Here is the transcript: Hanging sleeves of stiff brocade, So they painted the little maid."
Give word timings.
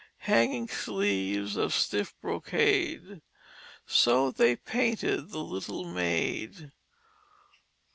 Hanging 0.25 0.67
sleeves 0.67 1.55
of 1.55 1.75
stiff 1.75 2.15
brocade, 2.21 3.21
So 3.85 4.31
they 4.31 4.55
painted 4.55 5.29
the 5.29 5.43
little 5.43 5.85
maid." 5.85 6.71